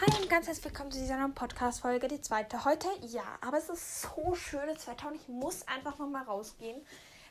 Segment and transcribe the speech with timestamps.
[0.00, 2.88] Hi und ganz herzlich willkommen zu dieser neuen Podcast-Folge, die zweite heute.
[3.02, 6.80] Ja, aber es ist so schönes Wetter und ich muss einfach nochmal rausgehen.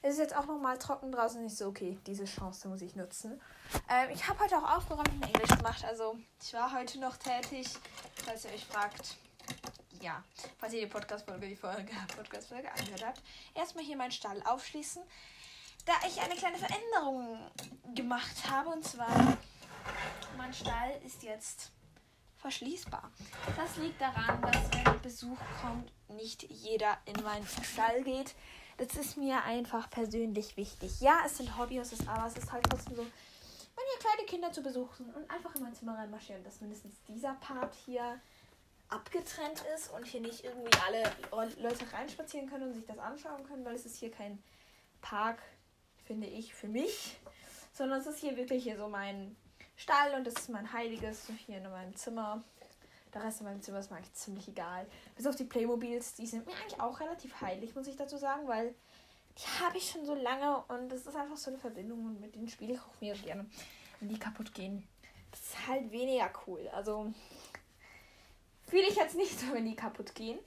[0.04, 1.44] Es ist jetzt auch nochmal trocken draußen.
[1.48, 3.42] Ich so, okay, diese Chance muss ich nutzen.
[3.90, 5.84] Ähm, ich habe heute auch aufgeräumt und Englisch gemacht.
[5.84, 7.68] Also, ich war heute noch tätig,
[8.24, 9.18] falls ihr euch fragt.
[10.00, 10.24] Ja,
[10.60, 13.22] falls ihr die Podcast-Folge, die Folge, Podcast-Folge angehört habt.
[13.56, 15.02] Erstmal hier meinen Stall aufschließen.
[15.88, 17.40] Da ich eine kleine Veränderung
[17.96, 18.70] gemacht habe.
[18.70, 19.38] Und zwar,
[20.38, 21.72] mein Stall ist jetzt
[22.40, 23.12] verschließbar.
[23.56, 28.36] Das liegt daran, dass wenn Besuch kommt, nicht jeder in meinen Stall geht.
[28.78, 31.02] Das ist mir einfach persönlich wichtig.
[31.02, 34.62] Ja, es sind Hobbys, aber es ist halt trotzdem so, wenn hier kleine Kinder zu
[34.62, 38.20] Besuch sind und einfach in mein Zimmer reinmarschieren, dass mindestens dieser Part hier
[38.88, 41.04] abgetrennt ist und hier nicht irgendwie alle
[41.62, 44.42] Leute reinspazieren können und sich das anschauen können, weil es ist hier kein
[45.02, 45.42] Park,
[46.06, 47.18] finde ich, für mich,
[47.74, 49.36] sondern es ist hier wirklich hier so mein
[49.80, 52.44] Stall und das ist mein heiliges hier in meinem Zimmer.
[53.14, 54.86] Der Rest in meinem Zimmer ist mir eigentlich ziemlich egal.
[55.16, 58.46] Bis auf die Playmobils, die sind mir eigentlich auch relativ heilig, muss ich dazu sagen,
[58.46, 58.76] weil
[59.38, 62.36] die habe ich schon so lange und das ist einfach so eine Verbindung und mit
[62.36, 63.46] denen spiele ich auch mehr gerne.
[64.02, 64.86] Wenn die kaputt gehen,
[65.32, 66.68] das ist halt weniger cool.
[66.74, 67.14] Also
[68.68, 70.40] fühle ich jetzt nicht so, wenn die kaputt gehen.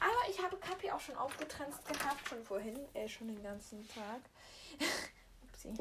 [0.00, 4.20] Aber ich habe Kapi auch schon aufgetrennt gehabt, schon vorhin, äh, schon den ganzen Tag.
[5.44, 5.74] Upsi.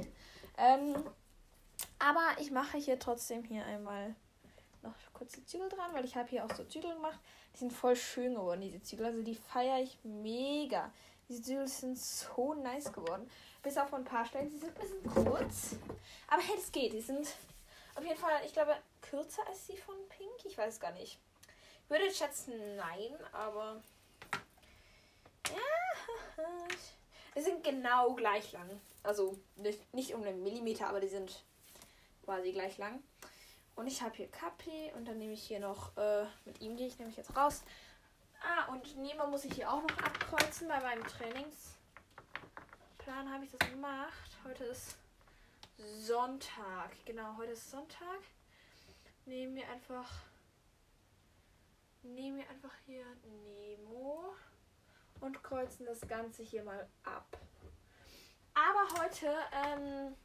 [0.59, 0.95] Ähm,
[1.99, 4.15] aber ich mache hier trotzdem hier einmal
[4.81, 7.19] noch kurz die Zügel dran, weil ich habe hier auch so Zügel gemacht.
[7.53, 9.07] Die sind voll schön geworden, diese Zügel.
[9.07, 10.91] Also die feiere ich mega.
[11.27, 13.29] Diese Zügel sind so nice geworden.
[13.61, 14.49] Bis auf ein paar Stellen.
[14.49, 15.75] Sie sind ein bisschen kurz.
[16.27, 16.93] Aber hey, das geht.
[16.93, 17.27] Die sind
[17.95, 20.45] auf jeden Fall, ich glaube, kürzer als die von Pink.
[20.45, 21.19] Ich weiß gar nicht.
[21.83, 23.81] Ich würde schätzen, nein, aber.
[25.49, 26.37] Ja,
[27.35, 28.79] die sind genau gleich lang.
[29.03, 31.43] Also nicht, nicht um einen Millimeter, aber die sind
[32.29, 33.01] quasi gleich lang.
[33.75, 36.85] Und ich habe hier Kapi und dann nehme ich hier noch, äh, mit ihm gehe
[36.85, 37.63] ich nämlich jetzt raus.
[38.43, 41.73] Ah, und Nemo muss ich hier auch noch abkreuzen bei meinem Trainingsplan
[43.33, 44.29] habe ich das gemacht.
[44.43, 44.95] Heute ist
[45.77, 46.91] Sonntag.
[47.05, 48.19] Genau, heute ist Sonntag.
[49.25, 50.21] Nehmen wir einfach.
[52.03, 53.05] Nehmen wir einfach hier
[53.47, 54.35] Nemo
[55.19, 57.39] und kreuzen das Ganze hier mal ab.
[58.53, 60.15] Aber heute ähm,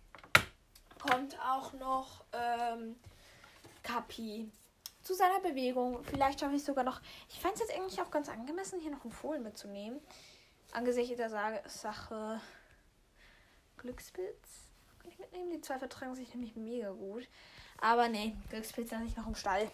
[1.11, 2.97] kommt auch noch ähm,
[3.83, 4.51] Kapi
[5.03, 6.03] zu seiner Bewegung.
[6.05, 7.01] Vielleicht schaffe ich sogar noch.
[7.29, 10.01] Ich fände es jetzt eigentlich auch ganz angemessen, hier noch einen Fohlen mitzunehmen.
[10.73, 12.41] Angesichts der Sache
[13.77, 14.49] Glückspilz
[14.99, 15.51] kann ich mitnehmen.
[15.51, 17.29] Die zwei vertragen sich nämlich mega gut.
[17.81, 19.71] Aber nee, Glückspilz ist nicht noch im Stall.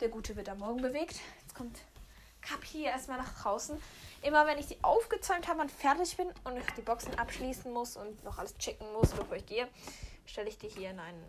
[0.00, 1.16] Der Gute wird am Morgen bewegt.
[1.42, 1.78] Jetzt kommt
[2.40, 3.80] Kapi erstmal nach draußen.
[4.22, 7.96] Immer wenn ich die aufgezäumt habe und fertig bin und ich die Boxen abschließen muss
[7.96, 9.68] und noch alles checken muss, bevor ich gehe,
[10.30, 11.24] stelle ich die hier in einen,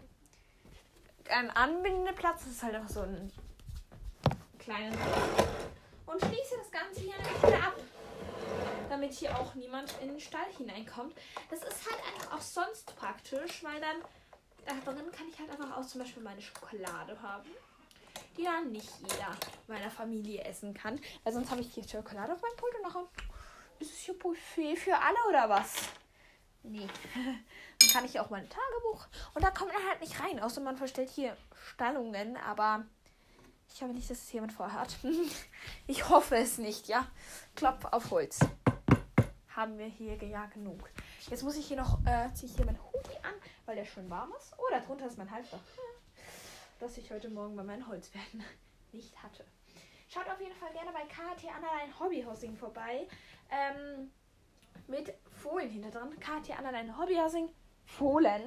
[1.30, 2.44] einen Anbindeplatz.
[2.44, 3.32] Das ist halt auch so ein
[4.60, 4.96] kleinen
[6.06, 7.76] und schließe das Ganze hier wieder ab,
[8.90, 11.16] damit hier auch niemand in den Stall hineinkommt.
[11.50, 13.98] Das ist halt einfach auch sonst praktisch, weil dann
[14.66, 17.50] da drin kann ich halt einfach auch zum Beispiel meine Schokolade haben,
[18.38, 19.36] die dann nicht jeder
[19.68, 23.08] meiner Familie essen kann, weil sonst habe ich hier Schokolade auf meinem Pult und nachher
[23.80, 25.74] ist es hier Buffet für alle oder was?
[26.64, 26.88] Nee.
[27.82, 29.08] Dann kann ich auch mein Tagebuch.
[29.34, 31.36] Und da kommt man halt nicht rein, außer man verstellt hier
[31.74, 32.38] Stallungen.
[32.38, 32.86] Aber
[33.74, 34.98] ich habe nicht, dass es jemand vorhat.
[35.88, 37.08] ich hoffe es nicht, ja.
[37.56, 38.40] Klopf auf Holz.
[39.56, 40.90] Haben wir hier ja genug.
[41.30, 43.34] Jetzt muss ich hier noch, äh, ziehe ich hier mein Hoodie an,
[43.66, 44.54] weil der schön warm ist.
[44.58, 45.60] Oh, darunter ist mein Halfter.
[46.80, 48.44] Das ich heute Morgen bei meinen Holzwerden
[48.92, 49.46] nicht hatte.
[50.10, 53.08] Schaut auf jeden Fall gerne bei KT Anna Hobbyhousing vorbei.
[53.50, 54.12] Ähm,
[54.88, 56.20] mit Fohlen hinter dran.
[56.20, 57.50] Katja Anna, dein Hobbyhousing
[57.98, 58.44] Fohlen.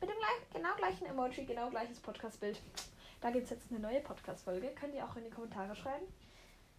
[0.00, 2.60] Mit dem gleich, genau gleichen Emoji, genau gleiches Podcast-Bild.
[3.20, 4.68] Da gibt es jetzt eine neue Podcast-Folge.
[4.78, 6.06] Könnt ihr auch in die Kommentare schreiben.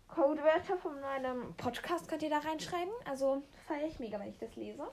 [0.07, 2.93] Codewörter von meinem Podcast könnt ihr da reinschreiben.
[3.05, 4.87] Also feiere ich mega, wenn ich das lese.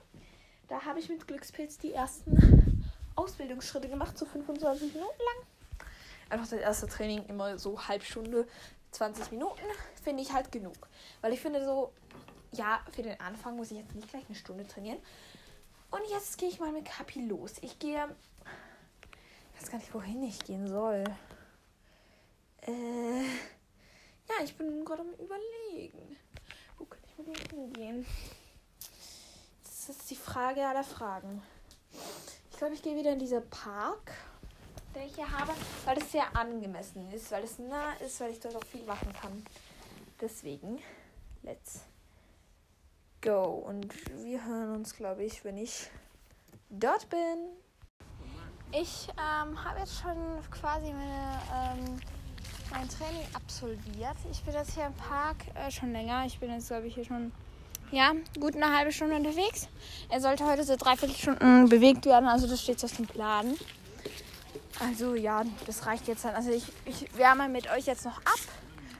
[0.67, 2.83] Da habe ich mit Glückspilz die ersten
[3.15, 5.87] Ausbildungsschritte gemacht, so 25 Minuten lang.
[6.29, 8.47] Einfach das erste Training immer so halb Stunde,
[8.91, 9.61] 20 Minuten,
[10.03, 10.75] finde ich halt genug.
[11.21, 11.93] Weil ich finde so,
[12.51, 14.99] ja, für den Anfang muss ich jetzt nicht gleich eine Stunde trainieren.
[15.93, 17.53] Und jetzt gehe ich mal mit Kapi los.
[17.61, 18.03] Ich gehe.
[19.53, 21.03] Ich weiß gar nicht, wohin ich gehen soll.
[22.61, 23.21] Äh.
[23.21, 26.17] Ja, ich bin gerade am Überlegen.
[26.79, 28.05] Wo kann ich mit ihm hingehen?
[29.63, 31.43] Das ist die Frage aller Fragen.
[32.49, 34.13] Ich glaube, ich gehe wieder in diesen Park,
[34.95, 35.53] den ich hier habe,
[35.85, 39.13] weil das sehr angemessen ist, weil es nah ist, weil ich dort auch viel machen
[39.13, 39.45] kann.
[40.19, 40.81] Deswegen,
[41.43, 41.81] let's
[43.23, 43.63] go.
[43.67, 43.87] Und
[44.23, 45.89] wir hören uns, glaube ich, wenn ich
[46.69, 47.19] dort bin.
[48.71, 50.15] Ich ähm, habe jetzt schon
[50.51, 51.99] quasi meine, ähm,
[52.71, 54.15] mein ein Training absolviert.
[54.31, 56.25] Ich bin jetzt hier im Park äh, schon länger.
[56.25, 57.31] Ich bin jetzt, glaube ich, hier schon
[57.91, 59.67] ja, gut eine halbe Stunde unterwegs.
[60.09, 63.55] Er sollte heute so dreiviertel Stunden bewegt werden, also das steht so auf dem Plan.
[64.79, 66.33] Also ja, das reicht jetzt dann.
[66.33, 68.39] Also ich, ich wärme mit euch jetzt noch ab.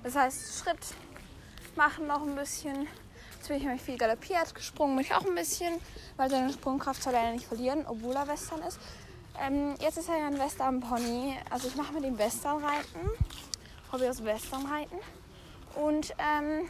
[0.03, 0.77] Das heißt, Schritt
[1.75, 2.87] machen noch ein bisschen.
[3.43, 5.73] Jetzt bin ich nämlich viel galoppiert, gesprungen bin ich auch ein bisschen,
[6.15, 8.79] weil seine Sprungkraft soll er ja nicht verlieren, obwohl er Western ist.
[9.37, 11.35] Ähm, jetzt ist er ja ein Western-Pony.
[11.49, 13.01] Also ich mache mit ihm Western-Reiten.
[13.91, 14.95] Hobby aus Western-Reiten.
[15.75, 16.69] Und ähm,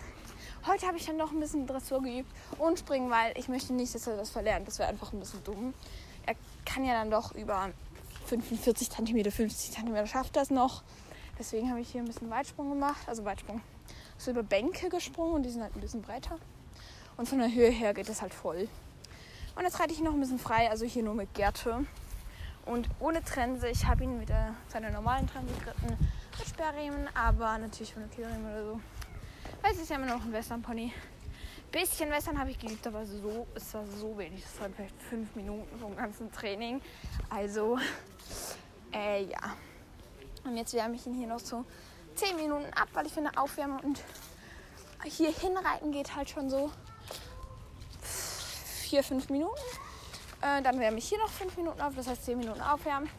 [0.66, 3.94] heute habe ich dann noch ein bisschen Dressur geübt und Springen, weil ich möchte nicht,
[3.94, 4.68] dass er das verlernt.
[4.68, 5.76] Das wäre einfach ein bisschen dumm.
[6.26, 6.34] Er
[6.66, 7.70] kann ja dann doch über
[8.26, 10.82] 45 cm, 50 cm schafft das noch.
[11.38, 13.04] Deswegen habe ich hier ein bisschen Weitsprung gemacht.
[13.06, 13.62] Also Weitsprung.
[14.18, 16.40] So über Bänke gesprungen und die sind halt ein bisschen breiter.
[17.18, 18.68] Und von der Höhe her geht das halt voll.
[19.56, 21.86] Und jetzt reite ich noch ein bisschen frei, also hier nur mit Gerte.
[22.66, 23.68] Und ohne Trense.
[23.68, 25.98] Ich habe ihn mit der, seiner normalen Trense geritten.
[26.40, 28.82] Mit Sperrriemen, aber natürlich ohne Kehlriemen oder so.
[29.62, 30.94] Weil es ist ja immer noch ein Western-Pony.
[31.72, 34.44] Bisschen Western habe ich geübt, aber so, es war so wenig.
[34.44, 36.82] Es waren vielleicht fünf Minuten vom ganzen Training.
[37.30, 37.78] Also,
[38.94, 39.56] äh, ja.
[40.44, 41.66] Und jetzt wärme ich ihn hier noch so
[42.16, 44.02] zehn Minuten ab, weil ich finde, aufwärmen und
[45.04, 46.72] hier hinreiten geht halt schon so
[48.94, 49.60] vier, fünf Minuten.
[50.42, 53.10] Äh, dann wärme ich hier noch fünf Minuten auf, das heißt zehn Minuten aufwärmen.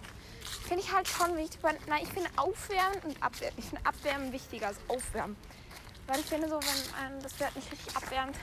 [0.68, 1.58] Finde ich halt schon wichtig.
[1.62, 3.58] Weil, nein, ich finde Aufwärmen und Abwärmen.
[3.58, 5.36] Ich finde Abwärmen wichtiger als Aufwärmen.
[6.06, 8.36] Weil ich finde so, wenn man das Pferd nicht richtig abwärmt,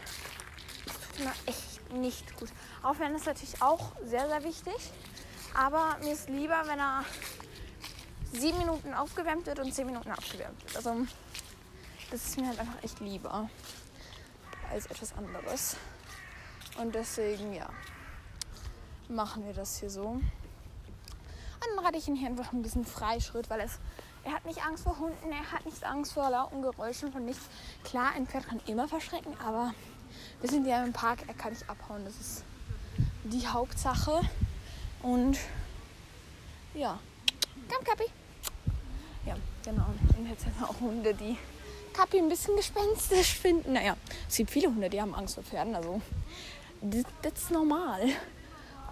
[0.86, 2.50] das tut mir echt nicht gut.
[2.84, 4.92] Aufwärmen ist natürlich auch sehr, sehr wichtig.
[5.54, 7.06] Aber mir ist lieber, wenn er
[8.34, 10.76] sieben Minuten aufgewärmt wird und zehn Minuten abgewärmt wird.
[10.76, 11.08] Also
[12.10, 13.50] das ist mir halt einfach echt lieber
[14.70, 15.78] als etwas anderes.
[16.78, 17.70] Und deswegen, ja,
[19.10, 20.06] machen wir das hier so.
[20.06, 20.24] Und
[21.76, 23.80] dann rate ich ihn hier einfach ein bisschen Freischritt, weil es,
[24.24, 27.44] er hat nicht Angst vor Hunden, er hat nicht Angst vor lauten Geräuschen, von nichts.
[27.84, 29.74] Klar, ein Pferd kann immer verschrecken, aber
[30.40, 32.04] wir sind ja im Park, er kann nicht abhauen.
[32.06, 32.44] Das ist
[33.24, 34.22] die Hauptsache.
[35.04, 35.38] Und
[36.74, 37.00] ja,
[37.72, 38.06] komm Kapi.
[39.26, 39.86] Ja, genau.
[40.18, 41.38] Und jetzt haben auch Hunde, die
[41.94, 43.74] Kapi ein bisschen gespenstisch finden.
[43.74, 43.98] Naja,
[44.28, 45.76] es gibt viele Hunde, die haben Angst vor Pferden.
[45.76, 46.02] Also,
[46.82, 48.02] das, ist normal.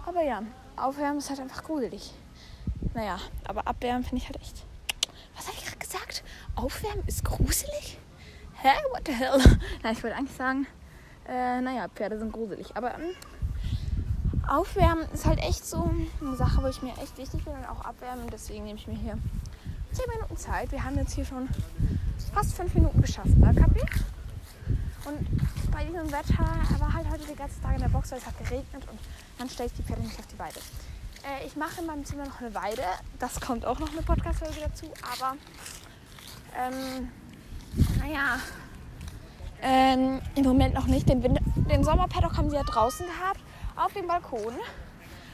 [0.06, 0.42] Aber ja,
[0.76, 2.12] aufwärmen ist halt einfach gruselig.
[2.94, 4.64] Naja, aber abwärmen finde ich halt echt.
[5.36, 6.24] Was habe ich gerade gesagt?
[6.56, 7.98] Aufwärmen ist gruselig?
[8.54, 8.68] Hä?
[8.92, 9.38] What the hell?
[9.82, 10.66] Nein, ich wollte eigentlich sagen,
[11.28, 12.76] äh, naja, Pferde sind gruselig.
[12.76, 13.14] Aber ähm,
[14.46, 15.90] Aufwärmen ist halt echt so
[16.20, 18.26] eine Sache, wo ich mir echt wichtig bin und auch abwärmen.
[18.32, 19.18] Deswegen nehme ich mir hier
[19.92, 20.72] 10 Minuten Zeit.
[20.72, 21.48] Wir haben jetzt hier schon
[22.32, 23.80] fast 5 Minuten geschafft, ne, Kapi?
[25.06, 28.18] Und bei diesem Wetter, er war halt heute die ganze Tag in der Box, weil
[28.18, 28.98] es hat geregnet und
[29.38, 30.60] dann stelle ich die Pferde nicht auf die Weide.
[31.22, 32.82] Äh, ich mache in meinem Zimmer noch eine Weide.
[33.18, 35.36] Das kommt auch noch eine Podcast-Folge dazu, aber
[36.58, 37.08] ähm,
[37.98, 38.38] naja,
[39.62, 41.08] ähm, im Moment noch nicht.
[41.08, 43.40] Den, den Sommerpaddock haben sie ja draußen gehabt,
[43.76, 44.54] auf dem Balkon.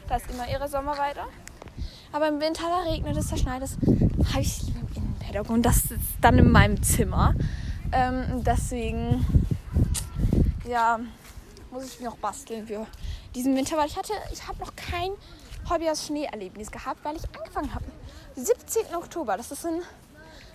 [0.08, 1.20] Da ist immer ihre Sommerweide.
[2.12, 3.76] Aber im Winter, da regnet es, da schneit es,
[4.32, 7.34] habe ich lieber im Innenpaddock und das ist dann in meinem Zimmer.
[7.92, 9.24] Ähm, deswegen,
[10.66, 11.00] ja,
[11.70, 12.86] muss ich noch basteln für
[13.34, 15.12] diesen Winter, weil ich hatte, ich habe noch kein
[15.68, 17.84] Hobby aus Schneeerlebnis gehabt, weil ich angefangen habe.
[18.36, 18.94] 17.
[18.94, 19.82] Oktober, das ist in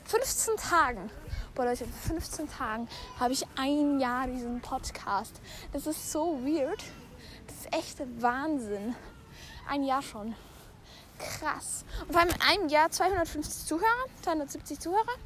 [0.06, 1.10] 15 Tagen.
[1.56, 2.88] Boah Leute, in 15 Tagen
[3.20, 5.42] habe ich ein Jahr diesen Podcast.
[5.74, 6.84] Das ist so weird.
[7.48, 8.96] Das ist echt Wahnsinn.
[9.68, 10.36] Ein Jahr schon.
[11.20, 11.86] Krass.
[12.02, 15.18] Und vor allem in einem Jahr 250 Zuhörer, 270 Zuhörer.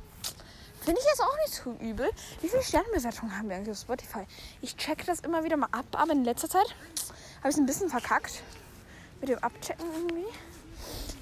[0.86, 2.12] Finde ich jetzt auch nicht so übel.
[2.42, 4.28] Wie viele Sternbewertungen haben wir eigentlich auf Spotify?
[4.62, 6.76] Ich checke das immer wieder mal ab, aber in letzter Zeit
[7.40, 8.44] habe ich es ein bisschen verkackt.
[9.20, 10.28] Mit dem Abchecken irgendwie.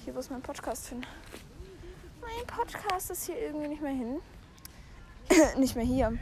[0.04, 1.06] Hier, wo ist mein Podcast hin?
[2.20, 4.20] Mein Podcast ist hier irgendwie nicht mehr hin.
[5.58, 6.18] nicht mehr hier.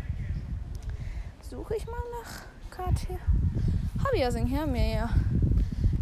[1.50, 3.20] Suche ich mal nach gerade hier.
[4.06, 5.10] Hobbyhousing hier mir ja.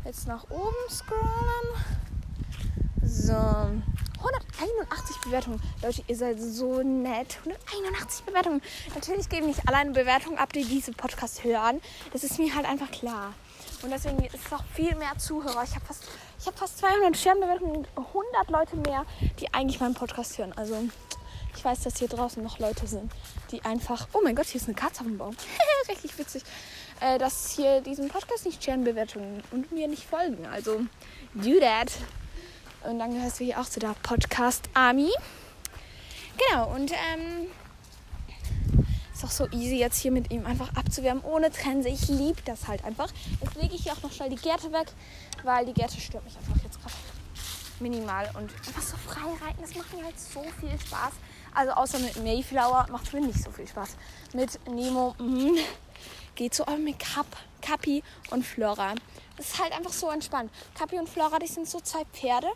[0.03, 1.69] Jetzt nach oben scrollen.
[3.01, 3.99] So.
[4.19, 5.61] 181 Bewertungen.
[5.81, 7.38] Leute, ihr seid so nett.
[7.71, 8.61] 181 Bewertungen.
[8.93, 11.81] Natürlich geben nicht alle eine Bewertung ab, die diese Podcast hören.
[12.11, 13.33] Das ist mir halt einfach klar.
[13.81, 15.63] Und deswegen ist es noch viel mehr Zuhörer.
[15.63, 16.07] Ich habe fast,
[16.45, 19.05] hab fast 200 Sternbewertungen und 100 Leute mehr,
[19.39, 20.53] die eigentlich meinen Podcast hören.
[20.57, 20.75] Also
[21.55, 23.11] ich weiß, dass hier draußen noch Leute sind,
[23.51, 24.07] die einfach...
[24.13, 25.35] Oh mein Gott, hier ist eine Katze auf dem Baum.
[25.89, 26.43] Richtig witzig.
[26.99, 30.45] Äh, dass hier diesen Podcast nicht Sternbewertungen und mir nicht folgen.
[30.45, 30.81] Also
[31.33, 31.91] do that.
[32.83, 35.12] Und dann gehörst du hier auch zu der Podcast Army.
[36.38, 37.48] Genau, und ähm,
[39.13, 41.89] ist auch so easy jetzt hier mit ihm einfach abzuwärmen ohne Trense.
[41.89, 43.12] Ich liebe das halt einfach.
[43.41, 44.88] Jetzt lege ich hier auch noch schnell die Gärte weg,
[45.43, 46.93] weil die Gärte stört mich einfach jetzt gerade
[47.81, 48.29] minimal.
[48.36, 51.12] Und einfach so frei reiten, das macht mir halt so viel Spaß.
[51.53, 53.98] Also außer mit Mayflower macht mir nicht so viel Spaß.
[54.33, 55.59] Mit Nemo mh,
[56.36, 57.27] geht so, aber mit Cap,
[57.61, 58.95] Capi und Flora.
[59.37, 60.51] Das ist halt einfach so entspannt.
[60.75, 62.47] Capi und Flora, die sind so zwei Pferde.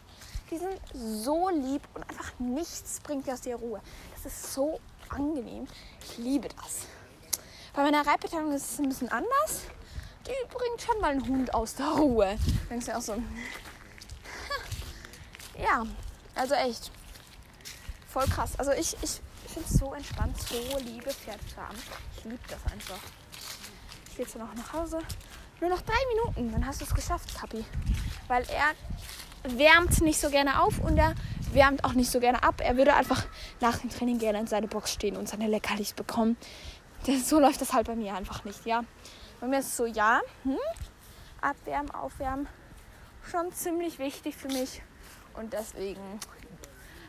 [0.51, 3.81] Die sind so lieb und einfach nichts bringt die aus der Ruhe.
[4.13, 4.79] Das ist so
[5.09, 5.67] angenehm.
[6.01, 6.87] Ich liebe das.
[7.73, 9.61] Bei meiner Reitbeteiligung ist es ein bisschen anders.
[10.27, 12.37] Die bringt schon mal einen Hund aus der Ruhe.
[12.69, 13.15] Denkst du auch so.
[15.57, 15.83] ja,
[16.35, 16.91] also echt.
[18.07, 18.51] Voll krass.
[18.57, 21.77] Also ich, ich finde es so entspannt, so liebe Pferde zu haben.
[22.17, 22.99] Ich liebe das einfach.
[24.13, 24.99] Ich gehe jetzt noch nach Hause.
[25.59, 27.65] Nur noch drei Minuten, dann hast du es geschafft, Kapi.
[28.27, 31.15] Weil er wärmt nicht so gerne auf und er
[31.51, 32.61] wärmt auch nicht so gerne ab.
[32.63, 33.25] Er würde einfach
[33.59, 36.37] nach dem Training gerne in seine Box stehen und seine Leckerlis bekommen.
[37.25, 38.83] So läuft das halt bei mir einfach nicht, ja.
[39.41, 40.59] Bei mir ist es so, ja, hm,
[41.41, 42.47] abwärmen, aufwärmen,
[43.31, 44.83] schon ziemlich wichtig für mich.
[45.33, 46.19] Und deswegen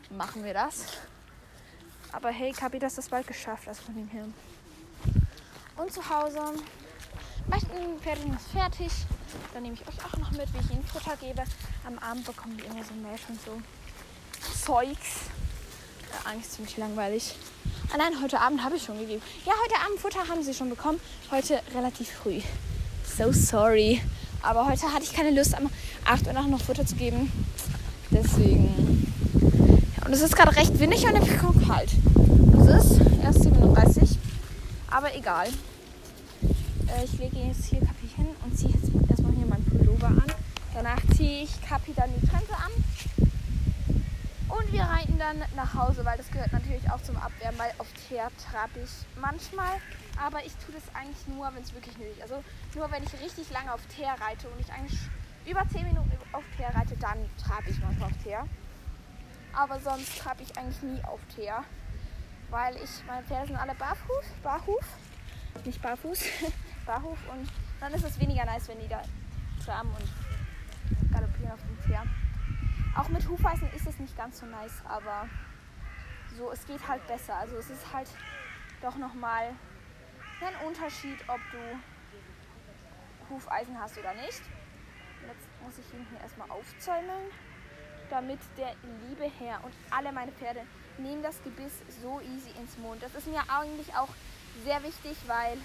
[0.09, 0.85] machen wir das.
[2.11, 4.25] Aber hey, Kapi, das ist bald geschafft, also von dem her.
[5.77, 6.41] Und zu Hause,
[7.47, 8.91] meisten Pferde sind fertig.
[9.53, 11.43] Dann nehme ich euch auch noch mit, wie ich ihnen Futter gebe.
[11.85, 13.61] Am Abend bekommen die immer so Milch und so
[14.65, 15.29] Zeugs.
[16.11, 17.35] Ja, eigentlich ziemlich langweilig.
[17.93, 19.21] Ah nein, heute Abend habe ich schon gegeben.
[19.45, 20.99] Ja, heute Abend Futter haben sie schon bekommen.
[21.31, 22.41] Heute relativ früh.
[23.17, 24.01] So sorry.
[24.41, 25.69] Aber heute hatte ich keine Lust, am
[26.05, 27.31] 8 Uhr noch, noch Futter zu geben.
[28.11, 29.11] Deswegen.
[29.97, 31.89] Ja, und es ist gerade recht windig und ich komme kalt.
[32.59, 34.17] Es ist erst 37.
[34.89, 35.47] Aber egal.
[36.95, 40.31] Äh, ich lege jetzt hier Kapi hin und ziehe jetzt erstmal hier meinen Pullover an.
[40.73, 42.71] Danach ziehe ich Kapi dann die Trense an
[44.49, 47.87] und wir reiten dann nach Hause, weil das gehört natürlich auch zum Abwärmen, weil auf
[48.07, 49.79] Teer trabe ich manchmal.
[50.17, 52.23] Aber ich tue das eigentlich nur, wenn es wirklich nötig ist.
[52.23, 52.43] Also
[52.75, 54.99] nur wenn ich richtig lange auf Teer reite und ich eigentlich
[55.45, 58.47] über 10 Minuten auf Teer reite, dann trabe ich manchmal auf Teer.
[59.53, 61.63] Aber sonst trabe ich eigentlich nie auf Teer.
[62.49, 64.85] Weil ich, meine Pferde sind alle barfuß, barhuf,
[65.65, 66.19] nicht barfuß,
[66.85, 67.17] barhuf.
[67.31, 67.49] Und
[67.79, 69.01] dann ist es weniger nice, wenn die da
[69.63, 72.03] traben und galoppieren auf dem Teer.
[72.95, 75.27] Auch mit Hufeisen ist es nicht ganz so nice, aber
[76.37, 77.35] so, es geht halt besser.
[77.35, 78.09] Also es ist halt
[78.81, 79.53] doch nochmal
[80.41, 84.41] ein Unterschied, ob du Hufeisen hast oder nicht.
[85.27, 87.31] Jetzt muss ich hier erstmal aufzäumen,
[88.09, 88.75] damit der
[89.07, 90.61] liebe Herr und alle meine Pferde
[90.97, 93.01] nehmen das Gebiss so easy ins Mund.
[93.01, 94.09] Das ist mir eigentlich auch
[94.63, 95.57] sehr wichtig, weil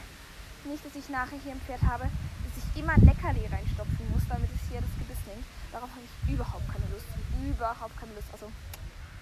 [0.64, 4.22] nicht, dass ich nachher hier ein Pferd habe, dass ich immer ein Leckerli reinstopfen muss,
[4.28, 5.44] damit es hier das Gebiss nimmt.
[5.72, 7.06] Darauf habe ich überhaupt keine Lust.
[7.42, 8.28] Überhaupt keine Lust.
[8.32, 8.46] Also,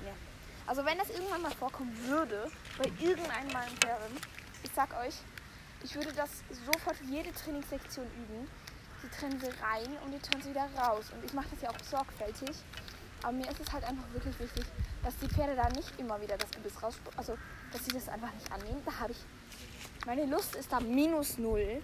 [0.04, 0.12] ne.
[0.66, 4.04] Also wenn das irgendwann mal vorkommen würde, bei irgendeinem meiner Pferde,
[4.62, 5.14] ich sag euch,
[5.82, 6.30] ich würde das
[6.66, 8.48] sofort jede Trainingssektion üben.
[9.02, 11.06] Die trennen sie rein und die trennen sie wieder raus.
[11.14, 12.56] Und ich mache das ja auch sorgfältig.
[13.22, 14.64] Aber mir ist es halt einfach wirklich wichtig,
[15.02, 17.36] dass die Pferde da nicht immer wieder das Gebiss raus, also
[17.72, 18.82] dass sie das einfach nicht annehmen.
[18.84, 19.18] Da habe ich,
[20.08, 21.82] meine Lust ist da minus null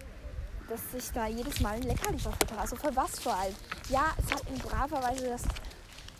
[0.67, 2.57] dass ich da jedes Mal ein Leckerli verfütter.
[2.57, 3.55] Also für was vor allem?
[3.87, 5.43] Ja, es hat in braver Weise das.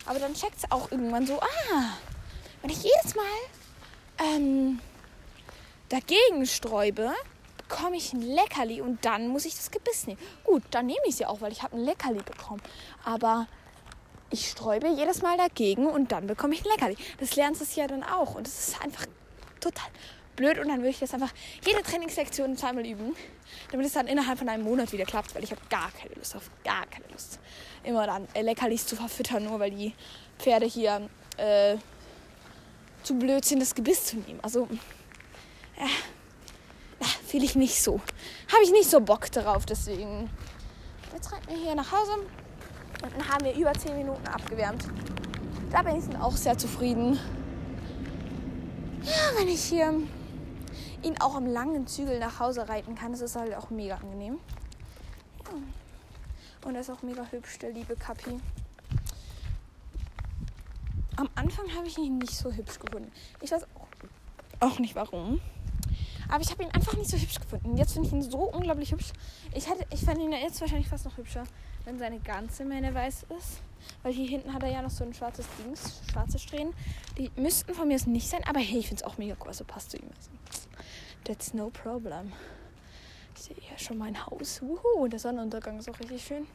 [0.06, 1.98] Aber dann checkt es auch irgendwann so, ah,
[2.62, 3.26] wenn ich jedes Mal
[4.20, 4.80] ähm,
[5.90, 7.12] dagegen sträube,
[7.58, 10.20] bekomme ich ein Leckerli und dann muss ich das Gebiss nehmen.
[10.44, 12.62] Gut, dann nehme ich sie auch, weil ich habe ein Leckerli bekommen.
[13.04, 13.48] Aber
[14.30, 16.98] ich sträube jedes Mal dagegen und dann bekomme ich ein Leckerli.
[17.20, 18.36] Das lernst du ja dann auch.
[18.36, 19.08] Und das ist einfach
[19.60, 19.90] total
[20.36, 21.32] blöd und dann würde ich das einfach
[21.66, 23.16] jede Trainingslektion zweimal üben,
[23.72, 26.36] damit es dann innerhalb von einem Monat wieder klappt, weil ich habe gar keine Lust
[26.36, 27.40] auf, gar keine Lust,
[27.84, 29.94] immer dann Leckerlis zu verfüttern, nur weil die
[30.40, 31.78] Pferde hier äh,
[33.04, 34.40] zu blöd sind, das Gebiss zu nehmen.
[34.42, 34.68] Also,
[35.78, 35.86] ja,
[37.00, 38.02] ja fühle ich nicht so.
[38.52, 40.30] Habe ich nicht so Bock darauf, deswegen.
[41.14, 42.14] Jetzt reiten wir hier nach Hause
[43.04, 44.86] und dann haben wir über 10 Minuten abgewärmt.
[45.72, 47.20] Da bin ich dann auch sehr zufrieden.
[49.04, 49.94] Ja, wenn ich hier
[51.06, 53.12] ihn auch am langen Zügel nach Hause reiten kann.
[53.12, 54.40] Das ist halt auch mega angenehm.
[55.46, 56.68] Ja.
[56.68, 58.40] Und er ist auch mega hübsch, der liebe Kapi.
[61.18, 63.12] Am Anfang habe ich ihn nicht so hübsch gefunden.
[63.42, 63.66] Ich weiß
[64.60, 65.40] auch nicht warum.
[66.28, 67.78] Aber ich habe ihn einfach nicht so hübsch gefunden.
[67.78, 69.14] Jetzt finde ich ihn so unglaublich hübsch.
[69.54, 71.44] Ich, hätte, ich fand ihn jetzt wahrscheinlich fast noch hübscher,
[71.86, 73.60] wenn seine ganze Mähne weiß ist.
[74.02, 76.74] Weil hier hinten hat er ja noch so ein schwarzes Dings, schwarze Strähnen.
[77.18, 79.50] Die müssten von mir aus nicht sein, aber hey, ich finde es auch mega cool.
[79.50, 80.10] Also passt zu ihm.
[80.16, 80.32] Also.
[81.26, 82.32] That's no problem.
[83.36, 84.62] Ich sehe hier schon mein Haus.
[84.62, 86.46] Wuhu, der Sonnenuntergang ist auch richtig schön.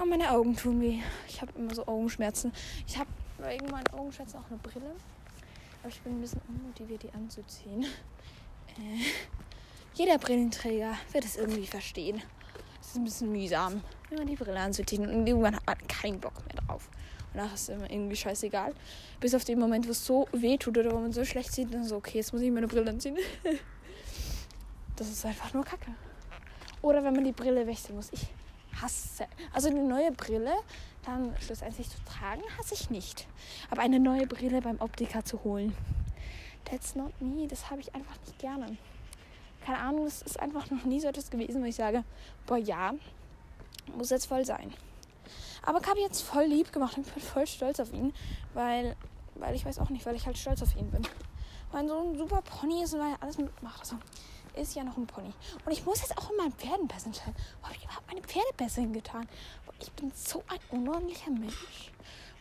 [0.00, 1.00] Oh, meine Augen tun weh.
[1.28, 2.54] Ich habe immer so Augenschmerzen.
[2.86, 3.10] Ich habe
[3.40, 4.96] wegen meinen Augenschmerzen auch eine Brille.
[5.82, 7.84] Aber ich bin ein bisschen unmotiviert, die anzuziehen.
[8.78, 9.04] Äh,
[9.92, 12.22] jeder Brillenträger wird es irgendwie verstehen.
[12.80, 15.06] Es ist ein bisschen mühsam, immer die Brille anzuziehen.
[15.06, 16.88] Und irgendwann hat man keinen Bock mehr drauf.
[17.34, 18.72] Danach ist es immer irgendwie scheißegal.
[19.20, 21.74] Bis auf den Moment, wo es so weh tut oder wo man so schlecht sieht,
[21.74, 23.16] dann so, okay, jetzt muss ich meine Brille anziehen.
[24.96, 25.90] das ist einfach nur Kacke.
[26.80, 28.12] Oder wenn man die Brille wechseln muss.
[28.12, 28.28] Ich
[28.80, 29.26] hasse.
[29.52, 30.52] Also eine neue Brille
[31.04, 33.26] dann schlussendlich zu tragen, hasse ich nicht.
[33.70, 35.74] Aber eine neue Brille beim Optiker zu holen,
[36.64, 37.46] that's not me.
[37.46, 38.76] Das habe ich einfach nicht gerne.
[39.64, 42.04] Keine Ahnung, das ist einfach noch nie so etwas gewesen, wo ich sage,
[42.46, 42.94] boah ja,
[43.96, 44.72] muss jetzt voll sein.
[45.62, 48.12] Aber Kabi jetzt voll lieb gemacht und ich bin voll stolz auf ihn,
[48.52, 48.96] weil,
[49.34, 51.06] weil ich weiß auch nicht, weil ich halt stolz auf ihn bin.
[51.72, 53.80] Weil so ein super Pony ist und weil er alles mitmacht.
[53.80, 53.96] Also
[54.54, 55.32] ist ja noch ein Pony.
[55.64, 57.34] Und ich muss jetzt auch in meinen Pferdenpässe entscheiden.
[57.60, 59.28] Wo habe ich überhaupt meine Pferdepässe hingetan?
[59.80, 61.90] Ich bin so ein unordentlicher Mensch.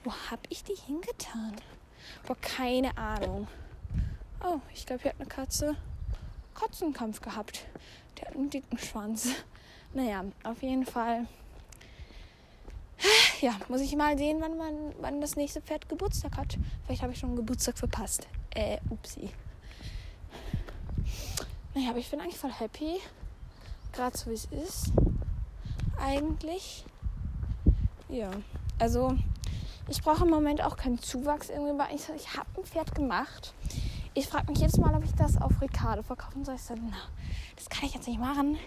[0.03, 1.55] Wo habe ich die hingetan?
[2.27, 3.47] Boah, keine Ahnung.
[4.43, 5.75] Oh, ich glaube, hier hat eine Katze
[6.53, 7.65] Katzenkampf gehabt.
[8.17, 9.29] Der hat einen dicken Schwanz.
[9.93, 11.27] Naja, auf jeden Fall.
[13.43, 16.57] Ja, muss ich mal sehen, wann, man, wann das nächste Pferd Geburtstag hat.
[16.85, 18.25] Vielleicht habe ich schon einen Geburtstag verpasst.
[18.51, 19.31] Äh, upsi.
[21.75, 23.01] Naja, aber ich bin eigentlich voll happy.
[23.91, 24.93] Gerade so wie es ist.
[25.99, 26.85] Eigentlich.
[28.07, 28.31] Ja.
[28.79, 29.17] Also,
[29.89, 33.53] ich brauche im Moment auch keinen Zuwachs irgendwie, weil ich, ich habe ein Pferd gemacht.
[34.13, 36.55] Ich frage mich jedes Mal, ob ich das auf Ricardo verkaufen soll.
[36.55, 36.95] Ich sage, na,
[37.57, 38.57] das kann ich jetzt nicht machen.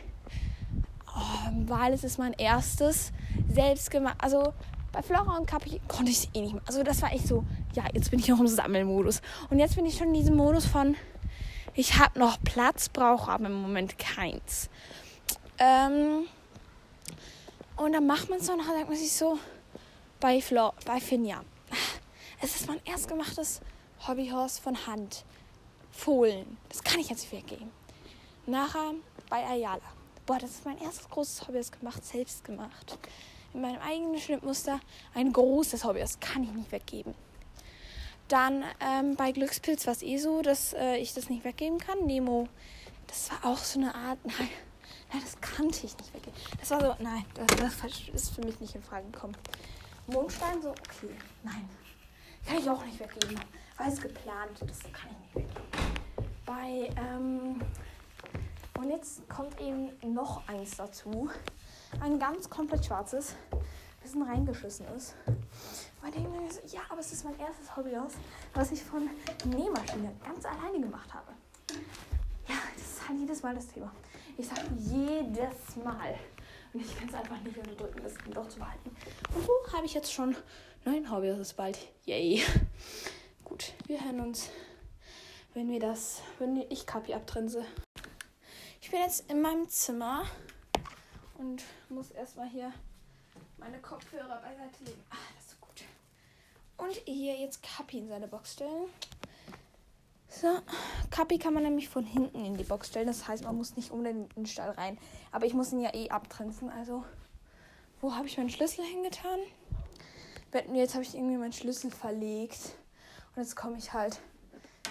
[1.17, 3.13] Oh, weil es ist mein erstes
[3.49, 4.17] selbst gemacht.
[4.19, 4.53] Also
[4.93, 6.63] bei Flora und Kapi konnte ich es eh nicht mehr.
[6.67, 7.45] Also das war echt so,
[7.75, 9.23] ja, jetzt bin ich noch im Sammelmodus.
[9.51, 10.95] Und jetzt bin ich schon in diesem Modus von,
[11.75, 14.69] ich habe noch Platz, brauche aber im Moment keins.
[15.59, 16.27] Ähm,
[17.77, 19.39] und dann macht man es und dann denkt man sich so,
[20.21, 21.43] bei, Flor, bei Finja.
[22.43, 23.61] Es ist mein erst gemachtes
[24.07, 25.25] Hobbyhorse von Hand.
[25.91, 26.59] Fohlen.
[26.69, 27.71] Das kann ich jetzt nicht weggeben.
[28.47, 28.93] Nachher
[29.31, 29.81] bei Ayala.
[30.27, 32.99] Boah, das ist mein erstes großes Hobby, das gemacht, selbst gemacht.
[33.55, 34.81] In meinem eigenen Schnittmuster
[35.15, 37.15] ein großes Hobby, das kann ich nicht weggeben.
[38.27, 42.05] Dann ähm, bei Glückspilz war es eh so, dass äh, ich das nicht weggeben kann.
[42.07, 42.49] Nemo,
[43.07, 44.19] das war auch so eine Art.
[44.25, 44.49] Nein,
[45.13, 46.39] nein, das kannte ich nicht weggeben.
[46.59, 49.37] Das war so, nein, das, das ist für mich nicht in Frage gekommen.
[50.09, 51.69] Mondstein, so, okay, nein.
[52.45, 53.41] Kann ich auch nicht weggeben.
[53.77, 55.67] War es geplant, das kann ich nicht weggeben.
[56.45, 57.61] Bei, ähm,
[58.79, 61.29] und jetzt kommt eben noch eins dazu.
[62.01, 63.35] Ein ganz komplett schwarzes,
[64.03, 65.15] das reingeschissen ist.
[66.03, 68.13] Bei dem ich so, ja, aber es ist mein erstes Hobby aus,
[68.55, 69.09] was ich von
[69.45, 71.33] Nähmaschine ganz alleine gemacht habe.
[72.49, 73.91] Ja, das ist halt jedes Mal das Thema.
[74.37, 76.15] Ich sage jedes Mal.
[76.73, 78.95] Und ich kann es einfach nicht unterdrücken, das doch zu behalten.
[79.35, 80.37] Und so habe ich jetzt schon
[80.85, 81.55] neun Hobbys.
[81.55, 81.79] Bald.
[82.05, 82.43] Yay.
[83.45, 84.51] Gut, wir hören uns,
[85.55, 87.65] wenn wir das, wenn ich Kapi abtrense.
[88.87, 90.27] Ich bin jetzt in meinem Zimmer
[91.39, 92.73] und muss erstmal hier
[93.59, 95.03] meine Kopfhörer beiseite legen.
[95.11, 95.83] Ah, das ist gut.
[96.77, 98.85] Und hier jetzt Kapi in seine Box stellen.
[100.29, 100.61] So,
[101.11, 103.09] Kapi kann man nämlich von hinten in die Box stellen.
[103.09, 104.99] Das heißt, man muss nicht unbedingt in den Stall rein.
[105.33, 106.71] Aber ich muss ihn ja eh abtrenzen.
[106.71, 107.05] Also,
[108.01, 109.41] wo habe ich meinen Schlüssel hingetan?
[110.75, 112.77] Jetzt habe ich irgendwie meinen Schlüssel verlegt.
[113.35, 114.21] Und jetzt komme ich halt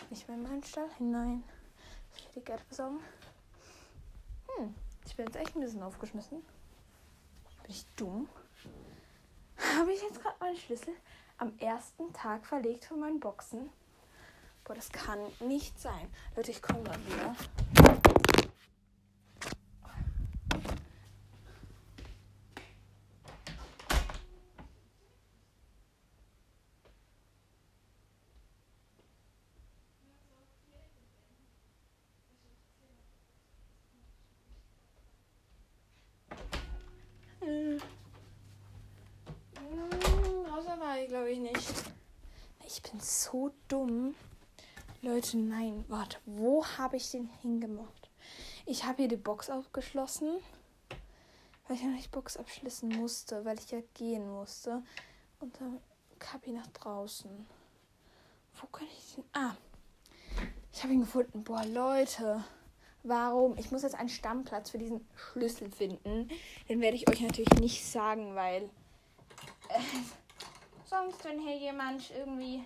[0.09, 1.45] nicht mehr in meinen Stall hinein.
[2.17, 2.99] Ich die Geld besorgen.
[4.57, 4.73] Hm,
[5.05, 6.41] ich bin jetzt echt ein bisschen aufgeschmissen.
[7.63, 8.29] Bin ich dumm?
[9.77, 10.93] Habe ich jetzt gerade meinen Schlüssel
[11.37, 13.69] am ersten Tag verlegt von meinen Boxen?
[14.63, 16.07] Boah, das kann nicht sein.
[16.35, 17.35] Leute, ich komme mal wieder.
[41.07, 41.83] glaube ich nicht.
[42.65, 44.15] Ich bin so dumm.
[45.01, 48.09] Leute, nein, warte, wo habe ich den hingemacht?
[48.65, 50.39] Ich habe hier die Box aufgeschlossen,
[51.67, 54.81] weil ich ja nicht Box abschließen musste, weil ich ja gehen musste.
[55.39, 55.79] Und dann
[56.17, 57.29] Kapi nach draußen.
[58.59, 59.23] Wo kann ich den?
[59.33, 59.55] Ah,
[60.73, 61.43] ich habe ihn gefunden.
[61.43, 62.43] Boah, Leute,
[63.03, 63.57] warum?
[63.57, 66.29] Ich muss jetzt einen Stammplatz für diesen Schlüssel finden.
[66.67, 68.63] Den werde ich euch natürlich nicht sagen, weil.
[69.69, 69.79] Äh,
[70.85, 72.65] sonst, wenn hier jemand irgendwie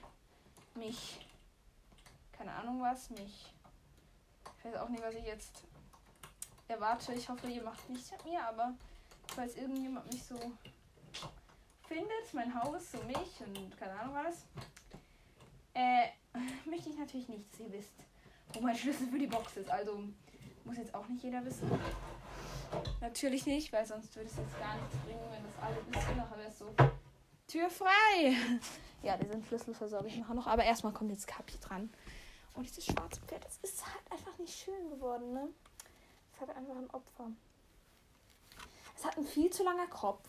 [0.75, 1.19] mich
[2.39, 3.53] keine Ahnung was, mich.
[4.57, 5.63] Ich weiß auch nicht, was ich jetzt
[6.69, 7.13] erwarte.
[7.13, 8.73] Ich hoffe, ihr macht nichts mit mir, aber
[9.27, 10.35] falls irgendjemand mich so
[11.85, 14.45] findet, mein Haus, so mich und keine Ahnung was,
[15.73, 16.07] äh,
[16.69, 17.93] möchte ich natürlich nicht, dass ihr wisst,
[18.53, 19.69] wo mein Schlüssel für die Box ist.
[19.69, 20.01] Also
[20.63, 21.69] muss jetzt auch nicht jeder wissen.
[23.01, 26.17] Natürlich nicht, weil sonst würde es jetzt gar nichts bringen, wenn das alle wissen.
[26.17, 26.73] Nachher wäre es so.
[27.49, 28.37] Tür frei.
[29.01, 30.47] Ja, diesen Schlüssel versorge ich nachher noch.
[30.47, 31.89] Aber erstmal kommt jetzt Kapi dran.
[32.53, 35.47] Und dieses schwarze Pferd, das ist halt einfach nicht schön geworden, ne?
[36.33, 37.31] Es halt einfach ein Opfer.
[38.95, 40.27] Es hat einen viel zu langer Kopf.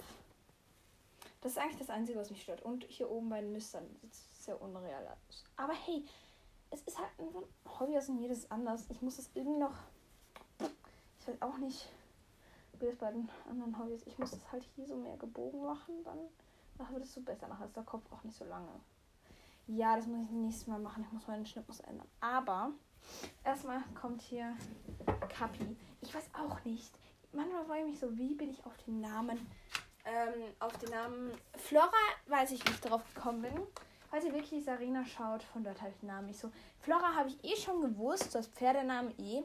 [1.41, 2.63] Das ist eigentlich das Einzige, was mich stört.
[2.63, 5.45] Und hier oben bei den Nüstern sieht es sehr unreal aus.
[5.57, 6.05] Aber hey,
[6.71, 7.35] es ist halt ein
[7.79, 8.87] Hobby aus und jedes anders.
[8.89, 9.75] Ich muss das irgendwie noch.
[11.21, 11.89] Ich weiß auch nicht,
[12.79, 14.07] wie das bei den anderen Hobbys.
[14.07, 16.19] Ich muss das halt hier so mehr gebogen machen, dann
[16.81, 17.49] nachher wird es so besser.
[17.49, 18.69] Nachher ist der Kopf auch nicht so lange.
[19.67, 21.05] Ja, das muss ich nächstes Mal machen.
[21.07, 22.09] Ich muss meinen Schnittmuster ändern.
[22.21, 22.73] Aber
[23.45, 24.57] erstmal kommt hier
[25.29, 25.77] Kapi.
[26.01, 26.93] Ich weiß auch nicht.
[27.33, 29.39] Manchmal frage ich mich so, wie bin ich auf den Namen
[30.05, 31.91] ähm, auf den Namen Flora
[32.27, 33.53] weiß ich, wie ich darauf gekommen bin.
[34.11, 36.51] Falls ihr wirklich Sarina schaut, von dort habe ich den Namen nicht so.
[36.81, 39.43] Flora habe ich eh schon gewusst, das Pferdenamen eh.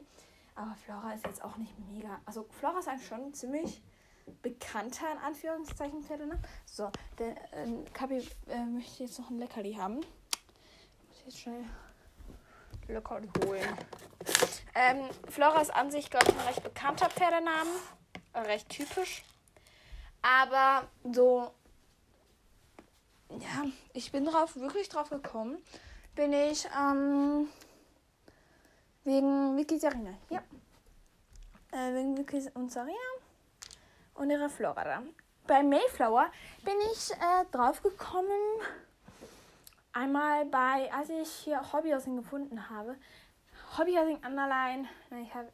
[0.54, 2.20] Aber Flora ist jetzt auch nicht mega.
[2.24, 3.82] Also Flora ist eigentlich schon ziemlich
[4.42, 6.40] bekannter, in Anführungszeichen, Pferdename.
[6.64, 10.00] So, der äh, Kapi äh, möchte jetzt noch ein Leckerli haben.
[10.00, 11.64] Ich muss jetzt schnell
[12.88, 13.78] Leckerli holen.
[14.74, 17.72] Ähm, Flora ist an sich, glaube ich, ein recht bekannter Pferdenamen.
[18.32, 19.24] Äh, recht typisch.
[20.22, 21.52] Aber so,
[23.30, 25.58] ja, ich bin drauf, wirklich drauf gekommen,
[26.14, 27.48] bin ich ähm,
[29.04, 30.14] wegen Sarina.
[30.30, 30.42] Ja.
[31.70, 33.15] Äh, wegen Vicky und Sarina
[34.16, 35.02] und ihrer Flora.
[35.46, 36.26] Bei Mayflower
[36.64, 38.30] bin ich äh, drauf gekommen,
[39.92, 42.96] einmal bei, als ich hier Hobbyhousing gefunden habe.
[43.78, 44.88] Hobbyhousing Underline,
[45.22, 45.50] ich habe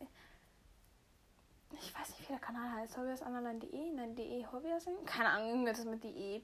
[1.81, 2.97] ich weiß nicht, wie der Kanal heißt.
[2.97, 3.93] Hobbyhausunderline.de?
[3.93, 5.05] Nein, de Hobbyhousing?
[5.05, 6.43] Keine Ahnung, irgendwas mit de.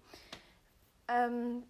[1.08, 1.64] Ähm,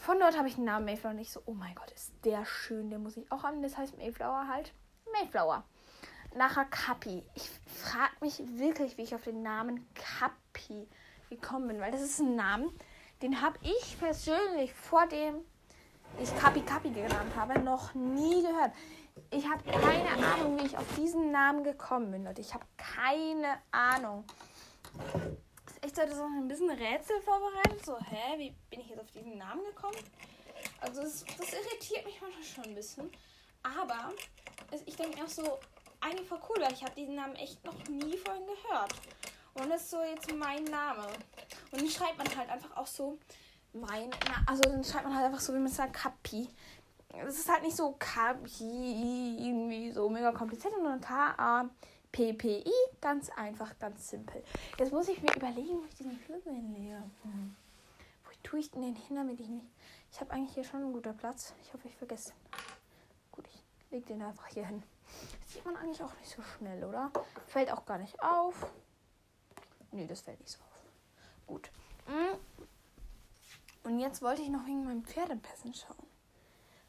[0.00, 2.90] von dort habe ich den Namen Mayflower nicht so, oh mein Gott, ist der schön,
[2.90, 3.62] den muss ich auch haben.
[3.62, 4.72] Das heißt Mayflower halt.
[5.12, 5.64] Mayflower.
[6.34, 7.22] Nachher Kapi.
[7.34, 10.88] Ich frage mich wirklich, wie ich auf den Namen Kapi
[11.28, 12.70] gekommen bin, weil das ist ein Name,
[13.20, 15.44] den habe ich persönlich vor dem
[16.20, 18.72] ich Kapi Kapi genannt habe, noch nie gehört.
[19.30, 22.40] Ich habe keine Ahnung, wie ich auf diesen Namen gekommen bin, Leute.
[22.40, 24.24] Ich habe keine Ahnung.
[25.84, 27.84] Ist echt so, ein bisschen Rätsel vorbereitet.
[27.84, 29.96] So, hä, wie bin ich jetzt auf diesen Namen gekommen?
[30.80, 33.10] Also, das, das irritiert mich manchmal schon ein bisschen.
[33.62, 34.12] Aber
[34.86, 35.58] ich denke mir auch so,
[36.02, 38.94] eigentlich voll cool, weil ich habe diesen Namen echt noch nie vorhin gehört.
[39.54, 41.06] Und das ist so jetzt mein Name.
[41.70, 43.18] Und den schreibt man halt einfach auch so
[43.72, 44.10] mein,
[44.46, 46.48] also dann schreibt man halt einfach so, wie man sagt, Kapi
[47.26, 52.72] es ist halt nicht so KPI irgendwie so mega kompliziert, sondern K-A-P-P-I.
[53.00, 54.42] Ganz einfach, ganz simpel.
[54.78, 57.02] Jetzt muss ich mir überlegen, wo ich diesen Schlüssel hinlege.
[58.24, 59.66] Wo tue ich denn den hin, damit ich nicht.
[60.10, 61.54] Ich habe eigentlich hier schon einen guten Platz.
[61.62, 62.36] Ich hoffe, ich vergesse den.
[63.32, 64.82] Gut, ich lege den einfach hier hin.
[65.52, 67.10] Sieht man eigentlich auch nicht so schnell, oder?
[67.46, 68.66] Fällt auch gar nicht auf.
[69.90, 71.46] Nee, das fällt nicht so auf.
[71.46, 71.70] Gut.
[72.06, 72.38] Hm.
[73.84, 76.06] Und jetzt wollte ich noch wegen meinem Pferdepässen schauen.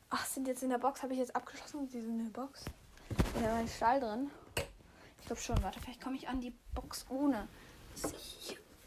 [0.10, 1.04] Ach, sind jetzt in der Box.
[1.04, 1.88] Habe ich jetzt abgeschlossen?
[1.90, 2.66] Sie sind in der Box.
[3.10, 4.32] Ist ja mein Stall drin.
[5.20, 5.62] Ich glaube schon.
[5.62, 7.48] Warte, vielleicht komme ich an die Box ohne.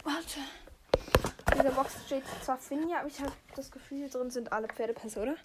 [0.05, 0.41] Warte.
[1.53, 4.69] In der Box steht zwar Finja, aber ich habe das Gefühl, hier drin sind alle
[4.69, 5.37] Pferdepässe, oder?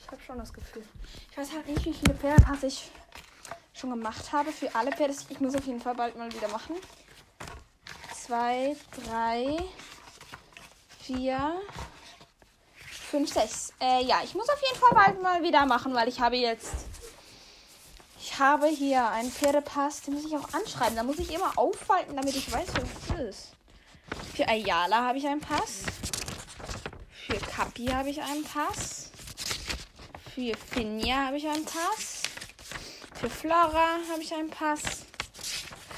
[0.00, 0.84] Ich habe schon das Gefühl.
[1.30, 2.90] Ich weiß halt nicht, wie viele Pferdepässe ich
[3.74, 4.52] schon gemacht habe.
[4.52, 5.14] Für alle Pferde.
[5.28, 6.76] Ich muss auf jeden Fall bald mal wieder machen.
[8.14, 9.56] Zwei, drei,
[11.00, 11.60] vier,
[13.10, 13.72] 5, 6.
[13.80, 16.74] Äh, ja, ich muss auf jeden Fall bald mal wieder machen, weil ich habe jetzt.
[18.20, 20.96] Ich habe hier einen Pferdepass, den muss ich auch anschreiben.
[20.96, 23.48] Da muss ich immer aufhalten, damit ich weiß, was es ist.
[24.34, 25.84] Für Ayala habe ich einen Pass.
[27.10, 28.97] Für Kapi habe ich einen Pass.
[30.38, 32.22] Für Finja habe ich einen Pass.
[33.14, 35.04] Für Flora habe ich einen Pass.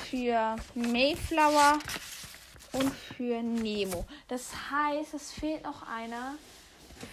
[0.09, 1.79] Für Mayflower
[2.72, 4.07] und für Nemo.
[4.29, 6.37] Das heißt, es fehlt noch einer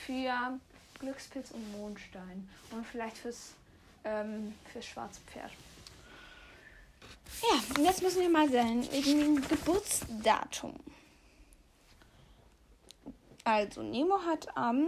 [0.05, 0.57] für
[0.99, 2.47] Glückspilz und Mondstein.
[2.71, 3.55] Und vielleicht fürs,
[4.05, 5.51] ähm, fürs schwarze Pferd.
[7.41, 10.75] Ja, und jetzt müssen wir mal sehen, wegen dem Geburtsdatum.
[13.43, 14.87] Also, Nemo hat am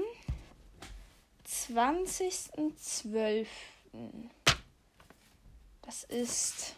[1.50, 3.48] 20.12.
[5.82, 6.76] Das ist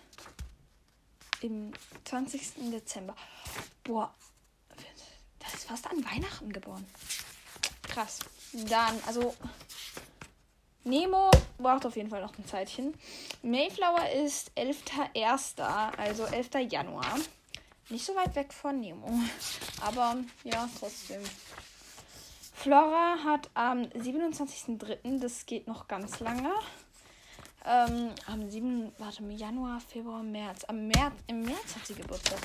[1.41, 1.73] im
[2.05, 2.71] 20.
[2.71, 3.15] Dezember.
[3.83, 4.13] Boah,
[5.39, 6.85] das ist fast an Weihnachten geboren.
[7.83, 8.19] Krass.
[8.53, 9.35] Dann, also.
[10.83, 11.29] Nemo
[11.59, 12.95] braucht auf jeden Fall noch ein Zeitchen.
[13.43, 16.49] Mayflower ist 11.01., also 11.
[16.71, 17.19] Januar.
[17.89, 19.19] Nicht so weit weg von Nemo.
[19.81, 21.21] Aber ja, trotzdem.
[22.61, 26.53] Flora hat am 27.03., das geht noch ganz lange.
[27.65, 28.91] Ähm, am 7.
[28.99, 30.63] Warte, Januar, Februar, März.
[30.65, 32.37] Am März, Im März hat sie Geburtstag.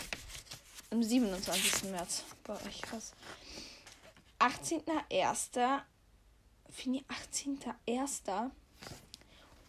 [0.91, 1.91] am 27.
[1.91, 2.25] März.
[2.45, 3.13] Bei euch krass.
[4.39, 5.83] 18.01.
[6.71, 8.51] Fini 18.01.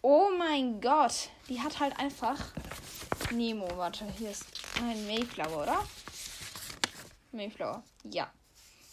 [0.00, 1.28] Oh mein Gott.
[1.50, 2.54] Die hat halt einfach.
[3.32, 4.46] Nemo, warte, hier ist
[4.80, 5.84] ein Mayflower, oder?
[7.32, 7.82] Mayflower.
[8.04, 8.32] Ja.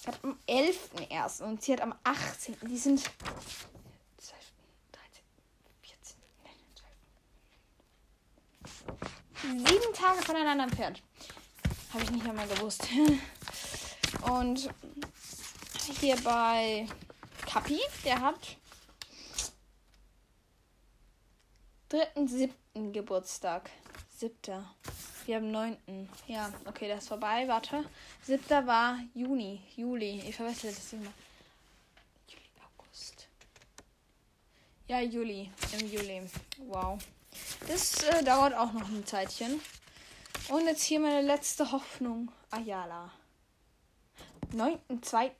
[0.05, 1.43] Sie hat am 11.01.
[1.43, 2.55] und sie hat am 18.
[2.61, 2.99] Die sind.
[2.99, 3.13] 12,
[4.91, 5.23] 13,
[5.81, 6.17] 14,
[9.41, 9.67] 12.
[9.67, 11.01] Sieben Tage voneinander entfernt.
[11.91, 12.87] Habe ich nicht einmal gewusst.
[14.21, 14.69] Und
[15.99, 16.87] hier bei
[17.47, 18.57] Kapi, der hat
[21.91, 22.91] 3.7.
[22.91, 23.71] Geburtstag.
[24.15, 24.75] Siebter.
[25.25, 25.77] Wir haben 9.
[26.27, 27.47] Ja, okay, das ist vorbei.
[27.47, 27.83] Warte.
[28.21, 30.21] Siebter war Juni, Juli.
[30.27, 31.11] Ich verwechsel das immer.
[32.27, 33.27] Juli, August.
[34.87, 35.51] Ja, Juli.
[35.79, 36.21] Im Juli.
[36.67, 36.99] Wow.
[37.67, 39.59] Das äh, dauert auch noch ein Zeitchen.
[40.49, 42.31] Und jetzt hier meine letzte Hoffnung.
[42.51, 43.11] Ayala.
[44.53, 45.31] 9.2.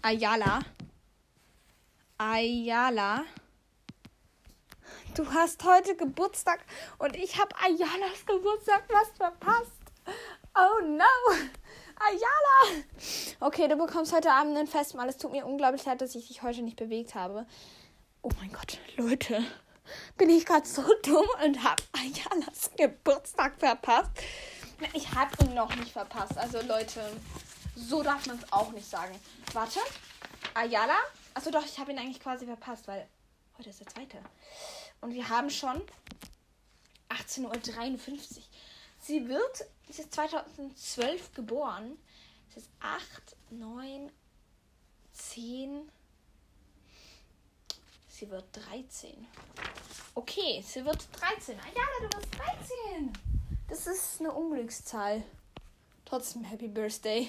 [0.00, 0.60] Ayala.
[2.16, 3.24] Ayala.
[5.14, 6.60] Du hast heute Geburtstag
[6.98, 9.70] und ich habe Ayalas Geburtstag fast verpasst.
[10.54, 11.04] Oh no.
[12.00, 12.84] Ayala.
[13.40, 15.06] Okay, du bekommst heute Abend ein Festmahl.
[15.10, 17.46] Es tut mir unglaublich leid, dass ich dich heute nicht bewegt habe.
[18.22, 19.44] Oh mein Gott, Leute.
[20.16, 24.12] Bin ich gerade so dumm und habe Ayalas Geburtstag verpasst?
[24.94, 26.38] Ich habe ihn noch nicht verpasst.
[26.38, 27.02] Also Leute,
[27.76, 29.14] so darf man es auch nicht sagen.
[29.52, 29.80] Warte.
[30.54, 30.96] Ayala.
[31.34, 33.06] Achso doch, ich habe ihn eigentlich quasi verpasst, weil
[33.58, 34.16] heute ist der zweite.
[35.02, 35.82] Und wir haben schon
[37.10, 38.42] 18.53 Uhr.
[39.00, 41.98] Sie wird, sie ist 2012 geboren.
[42.50, 44.10] Sie ist 8, 9,
[45.12, 45.90] 10.
[48.08, 49.26] Sie wird 13.
[50.14, 51.58] Okay, sie wird 13.
[51.58, 52.28] Ah ja, du wirst
[52.94, 53.12] 13.
[53.68, 55.24] Das ist eine Unglückszahl.
[56.04, 57.28] Trotzdem Happy Birthday.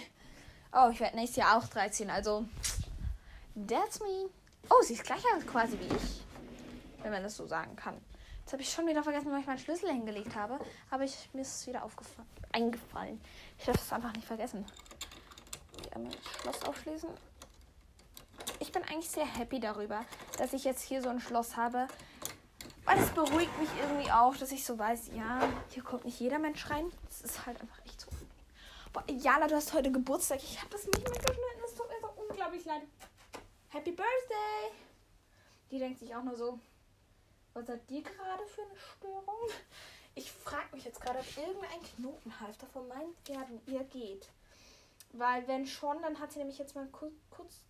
[0.71, 2.11] Oh, ich werde nächstes Jahr auch 13.
[2.11, 2.45] Also,
[3.67, 4.29] that's me.
[4.69, 6.22] Oh, sie ist gleich quasi wie ich
[7.03, 8.01] wenn man das so sagen kann.
[8.41, 10.59] Jetzt habe ich schon wieder vergessen, wo ich meinen Schlüssel hingelegt habe.
[10.89, 11.87] Aber ich, mir ist es wieder
[12.51, 13.21] eingefallen.
[13.57, 14.65] Ich darf es einfach nicht vergessen.
[15.93, 17.09] Einmal das Schloss aufschließen.
[18.59, 20.05] Ich bin eigentlich sehr happy darüber,
[20.37, 21.87] dass ich jetzt hier so ein Schloss habe.
[22.85, 26.39] Weil es beruhigt mich irgendwie auch, dass ich so weiß, ja, hier kommt nicht jeder
[26.39, 26.91] Mensch rein.
[27.07, 28.09] Das ist halt einfach echt so.
[28.91, 30.39] Boah, Jala, du hast heute Geburtstag.
[30.43, 31.39] Ich habe das nicht mehr geschnitten.
[31.65, 32.81] Es tut mir so unglaublich leid.
[33.69, 34.71] Happy Birthday!
[35.71, 36.59] Die denkt sich auch nur so,
[37.53, 39.49] was hat die gerade für eine Störung?
[40.15, 44.29] Ich frage mich jetzt gerade, ob irgendein Knotenhalfter von meinen Pferden ihr geht.
[45.13, 47.61] Weil wenn schon, dann hat sie nämlich jetzt mal kurz, kurz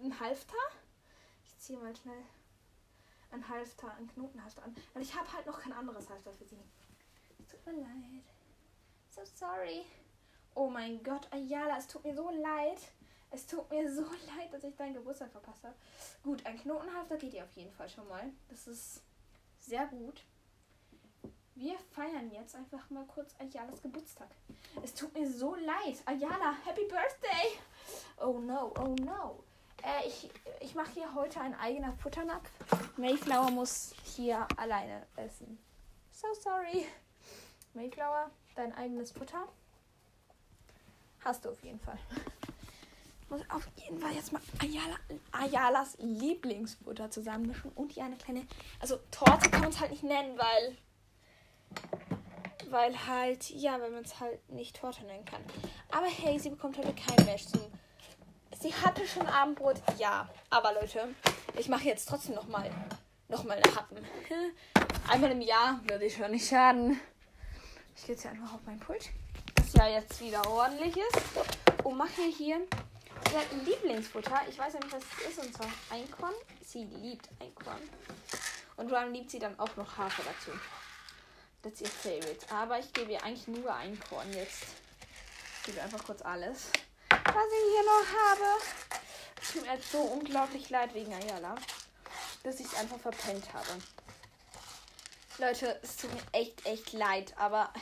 [0.00, 0.56] einen Halfter.
[1.44, 2.22] Ich ziehe mal schnell
[3.30, 4.76] ein Halfter, ein Knotenhalfter an.
[4.94, 6.58] Weil ich habe halt noch kein anderes Halfter für sie.
[7.48, 8.24] Tut mir leid.
[9.10, 9.84] So sorry.
[10.54, 12.78] Oh mein Gott, Ayala, es tut mir so leid.
[13.30, 14.02] Es tut mir so
[14.36, 15.74] leid, dass ich deinen Geburtstag verpasst habe.
[16.22, 18.32] Gut, ein Knotenhalfter geht ihr auf jeden Fall schon mal.
[18.48, 19.02] Das ist
[19.68, 20.24] sehr gut.
[21.54, 24.28] Wir feiern jetzt einfach mal kurz Ayalas Geburtstag.
[24.82, 25.96] Es tut mir so leid.
[26.06, 27.58] Ayala, Happy Birthday!
[28.20, 29.44] Oh no, oh no.
[29.82, 32.50] Äh, ich ich mache hier heute ein eigener Futternapf.
[32.96, 35.58] Mayflower muss hier alleine essen.
[36.12, 36.86] So sorry.
[37.74, 39.48] Mayflower, dein eigenes Futter.
[41.24, 41.98] Hast du auf jeden Fall
[43.30, 44.96] muss auf jeden Fall jetzt mal Ayala,
[45.32, 48.46] Ayalas Lieblingsfutter zusammenmischen und hier eine kleine.
[48.80, 50.76] Also Torte kann man es halt nicht nennen, weil.
[52.70, 55.42] Weil halt, ja, wenn man es halt nicht Torte nennen kann.
[55.90, 57.58] Aber hey, sie bekommt heute kein Mesh zu.
[58.60, 60.28] Sie hatte schon Abendbrot, ja.
[60.50, 61.14] Aber Leute,
[61.56, 62.70] ich mache jetzt trotzdem nochmal
[63.28, 63.98] noch mal eine Happen.
[65.08, 67.00] Einmal im Jahr würde ich schon nicht schaden.
[67.96, 69.10] Ich gehe jetzt hier einfach auf mein Pult,
[69.54, 71.84] das ja jetzt wieder ordentlich ist.
[71.84, 72.60] Und mache hier
[73.26, 74.40] Sie hat ein Lieblingsfutter.
[74.48, 75.38] Ich weiß ja nicht, was es ist.
[75.38, 76.34] Und zwar Einkorn.
[76.64, 77.80] Sie liebt Einkorn.
[78.76, 80.56] Und allem liebt sie dann auch noch Hafer dazu.
[81.62, 82.54] Das ist ihr Favorite.
[82.54, 84.64] Aber ich gebe ihr eigentlich nur Einkorn jetzt.
[85.60, 86.70] Ich gebe einfach kurz alles.
[87.10, 88.62] Was ich hier noch habe.
[89.42, 91.56] Es tut mir jetzt so unglaublich leid wegen Ayala.
[92.44, 93.66] Dass ich es einfach verpennt habe.
[95.38, 97.34] Leute, es tut mir echt, echt leid.
[97.36, 97.72] Aber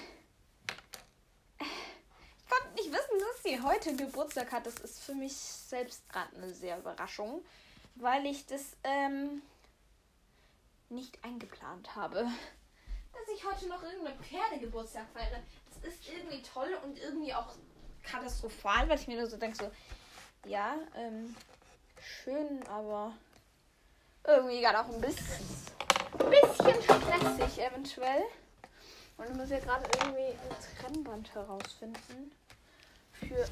[2.77, 4.67] nicht wissen, dass sie heute Geburtstag hat.
[4.67, 7.43] Das ist für mich selbst gerade eine sehr Überraschung,
[7.95, 9.43] weil ich das ähm,
[10.91, 12.29] nicht eingeplant habe.
[13.13, 15.41] Dass ich heute noch irgendeine Pferdegeburtstag feiere.
[15.75, 17.55] Das ist irgendwie toll und irgendwie auch
[18.03, 19.71] katastrophal, weil ich mir nur so denke, so,
[20.49, 21.35] ja, ähm,
[21.99, 23.15] schön, aber
[24.25, 25.49] irgendwie gerade auch ein bisschen,
[26.19, 28.23] bisschen stressig eventuell.
[29.17, 32.31] Und ich muss ja gerade irgendwie ein Trennband herausfinden
[33.21, 33.47] für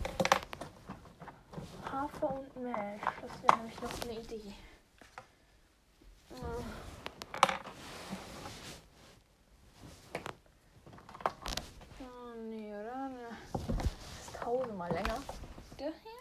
[1.91, 3.03] Hafer und Milch.
[3.21, 4.55] Das wäre nämlich noch eine Idee.
[12.01, 13.11] Oh nee, oder?
[13.63, 15.23] Das ist tausendmal länger.
[15.79, 16.13] Der hier?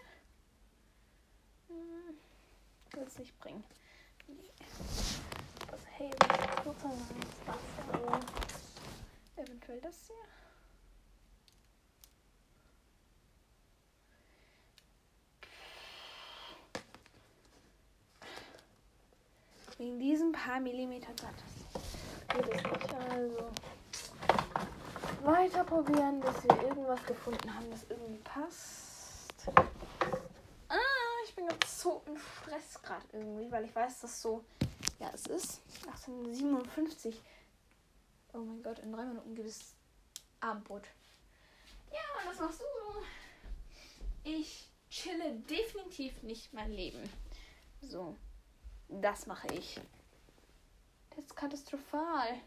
[1.68, 2.16] Hm,
[2.92, 3.64] will es nicht bringen.
[4.28, 4.50] Nee.
[5.70, 6.10] Das hey,
[6.62, 6.90] kurzer
[7.46, 7.56] das
[7.92, 8.20] aber
[9.36, 10.43] eventuell das hier.
[19.84, 21.34] Wegen diesen paar Millimeter satt.
[22.34, 22.94] Geht es nicht.
[23.10, 23.50] Also
[25.22, 29.46] weiter probieren, bis wir irgendwas gefunden haben, das irgendwie passt.
[30.68, 30.76] Ah,
[31.26, 34.42] ich bin jetzt so im Stress gerade irgendwie, weil ich weiß, dass so.
[35.00, 37.20] Ja, es ist 1857.
[38.32, 39.74] Oh mein Gott, in drei Minuten gibt es
[40.40, 40.84] Abendbrot.
[41.92, 43.02] Ja, und was machst du so?
[44.22, 47.02] Ich chille definitiv nicht mein Leben.
[47.82, 48.16] So.
[48.88, 49.80] Das mache ich.
[51.10, 52.40] Das ist katastrophal.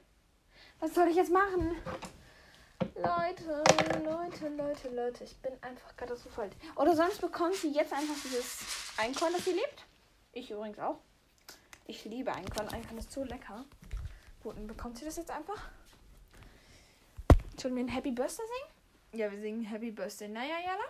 [0.80, 1.76] Was soll ich jetzt machen?
[2.95, 3.63] Leute,
[4.04, 5.23] Leute, Leute, Leute.
[5.23, 6.50] Ich bin einfach katastrophal.
[6.76, 8.65] Oder sonst bekommt sie jetzt einfach dieses
[8.97, 9.86] Einkorn, das sie liebt.
[10.34, 11.00] Ich übrigens auch.
[11.86, 12.67] Ich liebe Einkorn.
[12.69, 13.65] Einkorn ist so lecker.
[14.43, 15.69] Gut, dann bekommt sie das jetzt einfach.
[17.60, 19.19] Sollen wir ein Happy Birthday singen?
[19.19, 20.28] Ja, wir singen Happy Birthday.
[20.28, 20.84] Naja, Jala.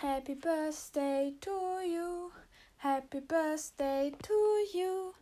[0.00, 2.19] Happy Birthday to you.
[2.82, 4.32] Happy Birthday to
[4.72, 5.12] you.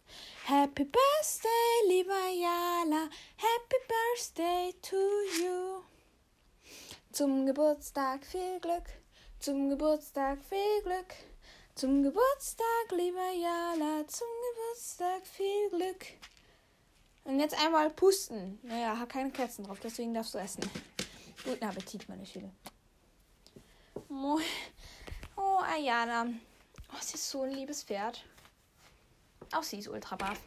[0.44, 3.10] Happy Birthday, lieber Jala.
[3.36, 4.96] Happy Birthday to
[5.42, 5.82] you.
[7.10, 8.84] Zum Geburtstag viel Glück.
[9.40, 11.12] Zum Geburtstag viel Glück.
[11.74, 14.06] Zum Geburtstag, lieber Jala.
[14.06, 16.06] Zum Geburtstag viel Glück.
[17.24, 18.60] Und jetzt einmal pusten.
[18.62, 20.62] Naja, hat keine Kerzen drauf, deswegen darfst du essen.
[21.44, 22.52] Guten Appetit, meine Schüler.
[24.08, 24.38] Oh,
[25.36, 26.28] oh Ayana.
[26.92, 28.24] Oh, sie ist so ein liebes Pferd.
[29.52, 30.40] Auch sie ist ultra baff.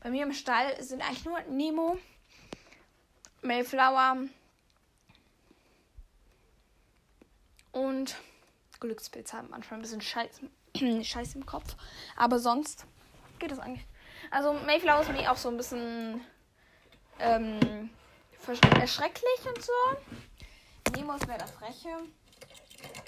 [0.00, 1.98] Bei mir im Stall sind eigentlich nur Nemo,
[3.42, 4.18] Mayflower
[7.72, 8.16] und
[8.80, 10.40] Glückspilz haben manchmal ein bisschen Scheiß,
[11.02, 11.76] Scheiß im Kopf.
[12.16, 12.86] Aber sonst
[13.38, 13.86] geht das eigentlich.
[14.30, 16.20] Also Mayflower ist mir auch so ein bisschen
[17.18, 17.90] ähm,
[18.78, 19.72] erschrecklich und so.
[20.92, 21.88] Nemo ist mehr der Freche.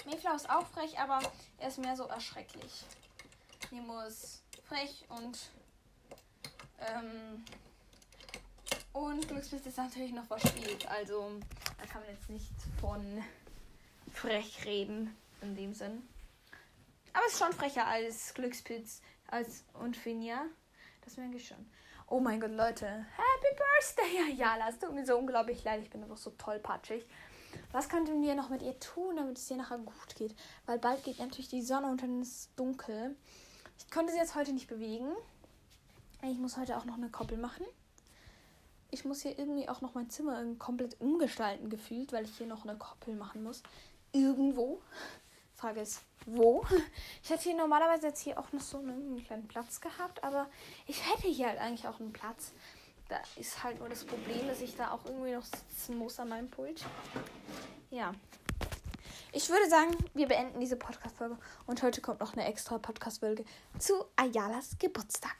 [0.05, 1.19] Mayflower ist auch frech, aber
[1.57, 2.85] er ist mehr so erschrecklich.
[3.71, 5.37] Nemo ist frech und
[6.79, 7.43] ähm,
[8.93, 10.87] und Glückspilz ist natürlich noch verspielt.
[10.87, 11.39] Also
[11.79, 13.23] da kann man jetzt nicht von
[14.13, 16.07] frech reden in dem Sinn.
[17.13, 20.45] Aber es ist schon frecher als Glückspilz als und Finja.
[21.03, 21.69] Das merke ich schon.
[22.07, 22.85] Oh mein Gott, Leute.
[22.87, 24.69] Happy Birthday, Jala.
[24.69, 25.81] Es tut mir so unglaublich leid.
[25.83, 27.05] Ich bin einfach so tollpatschig.
[27.71, 30.35] Was könnten wir noch mit ihr tun, damit es ihr nachher gut geht?
[30.65, 33.15] Weil bald geht natürlich die Sonne und dann ist es dunkel.
[33.77, 35.11] Ich konnte sie jetzt heute nicht bewegen.
[36.23, 37.65] Ich muss heute auch noch eine Koppel machen.
[38.89, 42.65] Ich muss hier irgendwie auch noch mein Zimmer komplett umgestalten gefühlt, weil ich hier noch
[42.65, 43.61] eine Koppel machen muss.
[44.13, 44.81] Irgendwo.
[45.53, 46.65] Frage ist, wo?
[47.23, 50.49] Ich hätte hier normalerweise jetzt hier auch noch so einen kleinen Platz gehabt, aber
[50.85, 52.53] ich hätte hier halt eigentlich auch einen Platz.
[53.09, 56.29] Da ist halt nur das Problem, dass ich da auch irgendwie noch sitzen muss an
[56.29, 56.85] meinem Pult.
[57.89, 58.13] Ja.
[59.31, 63.45] Ich würde sagen, wir beenden diese Podcast-Folge und heute kommt noch eine extra Podcast-Folge
[63.77, 65.35] zu Ayalas Geburtstag.